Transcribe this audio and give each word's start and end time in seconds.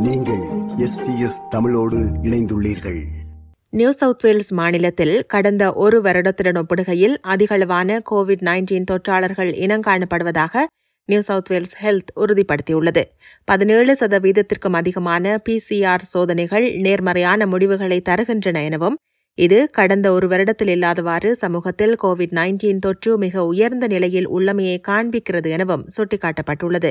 நீங்கள் 0.00 0.42
எஸ்பிஎஸ் 0.76 1.48
தமிழோடு 1.50 1.96
இணைந்துள்ளீர்கள். 1.98 3.04
நியூ 3.70 3.90
சவுத் 3.90 4.24
வேல்ஸ் 4.24 4.52
மாநிலத்தில் 4.52 5.26
கடந்த 5.26 5.72
ஒரு 5.72 6.00
வருடத்துடன் 6.00 6.62
ஒப்பிடுகையில் 6.62 7.16
அதிகளவான 7.28 8.00
கோவிட் 8.10 8.42
நைன்டீன் 8.42 8.84
தொற்றாளர்கள் 8.90 9.50
இனங்காணப்படுவதாக 9.64 10.58
நியூ 11.04 11.20
சவுத் 11.20 11.48
வேல்ஸ் 11.48 11.84
ஹெல்த் 11.84 12.16
உறுதிப்படுத்தியுள்ளது. 12.16 13.04
பதினேழு 13.44 13.96
சதவீதத்திற்கும் 14.00 14.72
அதிகமான 14.72 15.40
பிசிஆர் 15.48 16.02
சோதனைகள் 16.02 16.76
நேர்மறையான 16.76 17.46
முடிவுகளை 17.46 18.02
தருகின்றன 18.08 18.64
எனவும் 18.64 18.98
இது 19.34 19.70
கடந்த 19.70 20.12
ஒரு 20.12 20.28
வருடத்தில் 20.28 20.68
இல்லாதவாறு 20.68 21.34
சமூகத்தில் 21.34 21.96
கோவிட் 22.02 22.32
நைன்டீன் 22.32 22.78
தொற்று 22.78 23.18
மிக 23.18 23.44
உயர்ந்த 23.44 23.86
நிலையில் 23.86 24.30
உள்ளமையை 24.30 24.80
காண்பிக்கிறது 24.88 25.48
எனவும் 25.48 25.86
சுட்டிக்காட்டப்பட்டுள்ளது. 25.96 26.90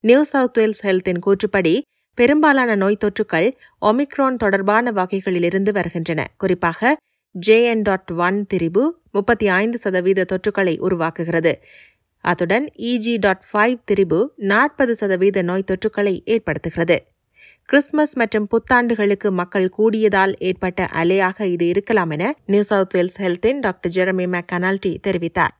நியூ 0.00 0.22
சவுத் 0.22 0.58
வேல்ஸ் 0.58 0.86
ஹெல்த்தின் 0.86 1.18
கூற்றுப்படி 1.26 1.82
பெரும்பாலான 2.14 2.74
நோய் 2.74 3.02
தொற்றுக்கள் 3.04 3.52
ஒமிக்ரான் 3.80 4.36
தொடர்பான 4.36 4.90
வகைகளிலிருந்து 4.90 5.72
வருகின்றன. 5.72 6.26
குறிப்பாக 6.36 6.96
ஜேஎன் 7.46 7.82
டாட் 7.82 8.10
ஒன் 8.16 8.46
திரிபு 8.54 8.82
முப்பத்தி 9.12 9.48
ஐந்து 9.48 9.78
சதவீத 9.78 10.26
தொற்றுக்களை 10.32 10.74
உருவாக்குகிறது. 10.80 11.52
அத்துடன் 12.24 12.70
இஜி 12.76 13.18
டாட் 13.18 13.42
ஃபைவ் 13.52 13.74
திரிபு 13.84 14.32
நாற்பது 14.36 14.94
சதவீத 14.94 15.42
நோய் 15.42 15.64
தொற்றுக்களை 15.70 16.14
ஏற்படுத்துகிறது. 16.26 16.96
கிறிஸ்துமஸ் 17.68 18.16
மற்றும் 18.16 18.46
புத்தாண்டுகளுக்கு 18.50 19.30
மக்கள் 19.30 19.68
கூடியதால் 19.78 20.34
ஏற்பட்ட 20.38 20.88
அலையாக 20.92 21.42
இது 21.44 21.66
இருக்கலாம் 21.66 22.10
என 22.10 22.34
நியூ 22.46 22.62
சவுத் 22.62 22.94
வேல்ஸ் 22.94 23.18
ஹெல்த்தின் 23.22 23.60
டாக்டர் 23.60 23.92
ஜெரமி 23.94 24.26
மெக்கனால்டி 24.36 24.92
தெரிவித்தார். 25.06 25.54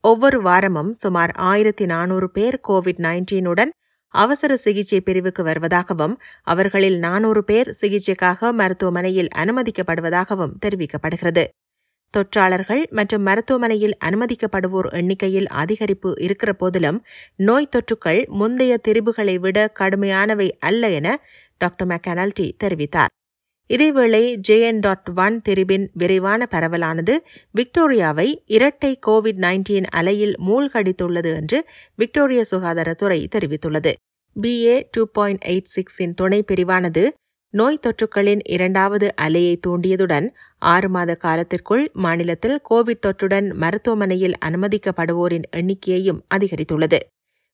ஒவ்வொரு 0.00 0.42
வாரமும் 0.42 0.92
சுமார் 0.92 1.30
ஆயிரத்தி 1.30 1.86
நானூறு 1.86 2.30
பேர் 2.30 2.60
கோவிட் 2.68 3.00
நைன்டீனுடன் 3.06 3.72
அவசர 4.14 4.56
சிகிச்சை 4.56 5.00
பிரிவுக்கு 5.00 5.44
வருவதாகவும் 5.44 6.14
அவர்களில் 6.42 6.98
நானூறு 6.98 7.44
பேர் 7.44 7.70
சிகிச்சைக்காக 7.80 8.52
மருத்துவமனையில் 8.52 9.28
அனுமதிக்கப்படுவதாகவும் 9.36 10.54
தெரிவிக்கப்படுகிறது. 10.66 11.44
தொற்றாளர்கள் 12.14 12.82
மற்றும் 12.90 13.22
மருத்துவமனையில் 13.22 13.96
அனுமதிக்கப்படுவோர் 14.04 14.88
எண்ணிக்கையில் 14.90 15.46
அதிகரிப்பு 15.46 16.20
இருக்கிற 16.20 16.52
போதிலும் 16.52 17.04
நோய் 17.36 17.68
தொற்றுக்கள் 17.68 18.26
முந்தைய 18.28 18.78
திரிபுகளை 18.88 19.38
விட 19.38 19.72
கடுமையானவை 19.80 20.48
அல்ல 20.58 20.88
என 20.90 21.08
டாக்டர் 21.58 21.88
மெக்கனால்டி 21.88 22.52
தெரிவித்தார். 22.64 23.12
இதேவேளை 23.70 24.22
ஜேஎன் 24.48 24.78
டாட் 24.78 25.08
ஒன் 25.16 25.40
தெரிவின் 25.40 25.90
விரைவான 25.92 26.46
பரவலானது 26.46 27.14
விக்டோரியாவை 27.54 28.28
இரட்டை 28.46 28.98
கோவிட் 29.06 29.40
நைன்டீன் 29.44 29.88
அலையில் 29.90 30.34
மூழ்கடித்துள்ளது 30.46 31.34
என்று 31.34 31.58
விக்டோரிய 31.94 32.44
சுகாதாரத்துறை 32.50 33.18
தெரிவித்துள்ளது. 33.34 33.92
பிஏ 34.36 34.76
டூ 34.90 35.02
பாயிண்ட் 35.06 35.44
எயிட் 35.46 35.70
சிக்ஸின் 35.74 36.14
துணை 36.14 36.44
பிரிவானது 36.52 37.04
நோய் 37.54 37.80
தொற்றுக்களின் 37.86 38.40
இரண்டாவது 38.44 39.06
அலையை 39.22 39.54
தூண்டியதுடன் 39.66 40.26
ஆறு 40.58 40.88
மாத 40.88 41.14
காலத்திற்குள் 41.14 41.84
மாநிலத்தில் 41.92 42.60
கோவிட் 42.70 43.02
தொற்றுடன் 43.06 43.48
மருத்துவமனையில் 43.54 44.36
அனுமதிக்கப்படுவோரின் 44.44 45.46
எண்ணிக்கையையும் 45.56 46.20
அதிகரித்துள்ளது. 46.34 46.98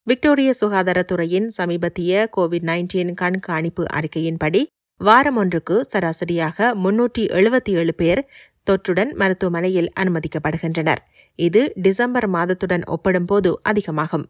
விக்டோரிய 0.06 0.52
சுகாதாரத்துறையின் 0.60 1.46
சமீபத்திய 1.58 2.28
கோவிட் 2.36 2.66
நைன்டீன் 2.70 3.12
கண்காணிப்பு 3.14 3.84
அறிக்கையின்படி 3.94 4.62
வாரம் 5.00 5.36
ஒன்றுக்கு 5.36 5.84
சராசரியாக 5.92 6.66
முன்னூற்றி 6.74 7.22
எழுபத்தி 7.38 7.70
ஏழு 7.70 7.94
பேர் 7.94 8.20
தொற்றுடன் 8.66 9.10
மருத்துவமனையில் 9.14 9.88
அனுமதிக்கப்படுகின்றனர். 10.00 11.00
இது 11.38 11.72
டிசம்பர் 11.74 12.28
மாதத்துடன் 12.28 12.84
ஒப்பிடும்போது 12.86 13.50
அதிகமாகும். 13.62 14.24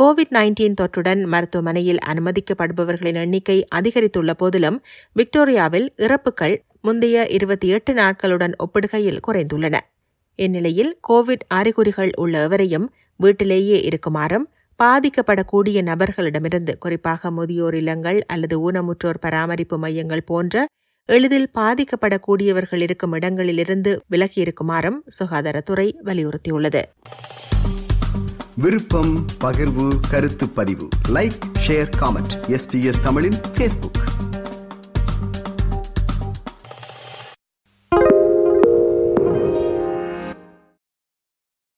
கோவிட் 0.00 0.32
நைன்டீன் 0.32 0.76
தொற்றுடன் 0.80 1.22
மருத்துவமனையில் 1.24 2.00
அனுமதிக்கப்படுபவர்களின் 2.06 3.14
எண்ணிக்கை 3.14 3.66
அதிகரித்துள்ள 3.74 4.30
போதிலும் 4.32 4.78
விக்டோரியாவில் 5.12 5.88
இறப்புகள் 5.96 6.56
முந்தைய 6.80 7.26
இருபத்தி 7.26 7.68
எட்டு 7.68 7.94
நாட்களுடன் 7.94 8.54
ஒப்பிடுகையில் 8.58 9.20
குறைந்துள்ளன. 9.26 9.76
இந்நிலையில் 10.38 10.98
கோவிட் 11.08 11.44
அறிகுறிகள் 11.48 12.12
உள்ள 12.16 12.44
எவரையும் 12.44 12.86
வீட்டிலேயே 13.20 13.80
இருக்குமாறும் 13.80 14.46
பாதிக்கப்படக்கூடிய 14.82 15.82
நபர்களிடமிருந்து 15.82 16.78
குறிப்பாக 16.78 17.30
முதியோர் 17.30 17.74
இல்லங்கள் 17.74 18.24
அல்லது 18.24 18.70
ஊனமுற்றோர் 18.70 19.18
பராமரிப்பு 19.20 19.78
மையங்கள் 19.78 20.22
போன்ற 20.22 20.64
எளிதில் 21.06 21.50
பாதிக்கப்படக்கூடியவர்கள் 21.54 22.80
இருக்கும் 22.80 23.12
இடங்களிலிருந்து 23.12 24.00
விலகியிருக்குமாறும் 24.10 24.98
சுகாதாரத்துறை 25.18 25.94
வலியுறுத்தியுள்ளது. 26.04 26.82
விருப்பம் 28.56 29.26
பகிர்வு 29.40 30.00
கருத்து 30.10 30.48
பதிவு. 30.48 30.88
லைக் 31.08 31.38
ஷேர் 31.66 31.90
காமெண்ட் 32.00 32.34
எஸ்பிஎஸ் 32.48 33.02
தமிழின் 33.02 33.38
ஃபேஸ்புக் 33.56 34.02